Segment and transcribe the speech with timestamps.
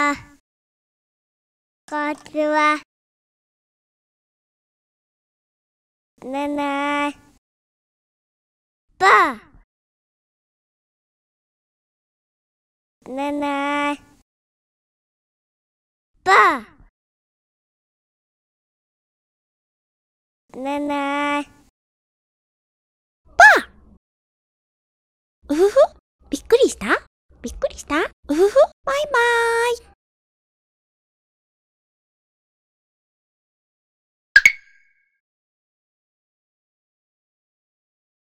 [0.00, 0.14] こん
[2.14, 2.78] ちは。
[6.24, 7.16] ねね
[8.96, 9.40] ば
[13.08, 14.00] ねね
[16.22, 16.60] ば
[20.56, 21.48] ねね
[23.36, 23.44] ば
[25.48, 25.74] うふふ。
[26.30, 26.86] びっくりした？
[27.42, 27.96] びっくりした？
[27.96, 28.54] うふふ。
[28.84, 29.37] バイバイ。